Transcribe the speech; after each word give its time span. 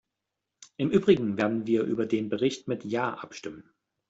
Im 0.77 0.89
übrigen 0.89 1.37
werden 1.37 1.67
wir 1.67 1.83
über 1.83 2.07
den 2.07 2.29
Bericht 2.29 2.67
mit 2.67 2.83
ja 2.85 3.13
abstimmen. 3.19 3.69